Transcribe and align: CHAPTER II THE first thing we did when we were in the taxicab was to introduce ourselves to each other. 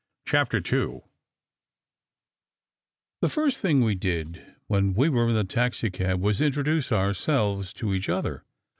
CHAPTER 0.25 0.57
II 0.57 1.01
THE 3.21 3.29
first 3.29 3.59
thing 3.59 3.81
we 3.83 3.93
did 3.93 4.43
when 4.65 4.95
we 4.95 5.09
were 5.09 5.29
in 5.29 5.35
the 5.35 5.43
taxicab 5.43 6.19
was 6.19 6.39
to 6.39 6.45
introduce 6.47 6.91
ourselves 6.91 7.71
to 7.73 7.93
each 7.93 8.09
other. 8.09 8.43